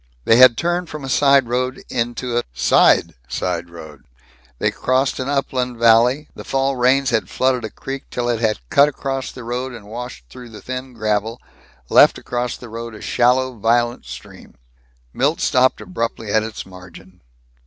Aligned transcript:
They 0.25 0.37
had 0.37 0.57
turned 0.57 0.89
from 0.89 1.03
a 1.03 1.09
side 1.09 1.47
road 1.47 1.83
into 1.87 2.35
a 2.35 2.41
side 2.53 3.13
side 3.27 3.69
road. 3.69 4.01
They 4.57 4.71
crossed 4.71 5.19
an 5.19 5.29
upland 5.29 5.77
valley. 5.77 6.27
The 6.33 6.43
fall 6.43 6.75
rains 6.75 7.11
had 7.11 7.29
flooded 7.29 7.63
a 7.63 7.69
creek 7.69 8.05
till 8.09 8.27
it 8.27 8.39
had 8.39 8.67
cut 8.71 8.89
across 8.89 9.31
the 9.31 9.43
road, 9.43 9.79
washed 9.83 10.25
through 10.27 10.49
the 10.49 10.59
thin 10.63 10.93
gravel, 10.95 11.39
left 11.87 12.17
across 12.17 12.57
the 12.57 12.67
road 12.67 12.95
a 12.95 13.01
shallow 13.03 13.53
violent 13.59 14.05
stream. 14.05 14.55
Milt 15.13 15.39
stopped 15.39 15.79
abruptly 15.81 16.31
at 16.31 16.41
its 16.41 16.65
margin. 16.65 17.21